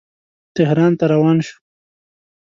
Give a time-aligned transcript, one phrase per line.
[0.55, 1.55] تهران ته روان شو.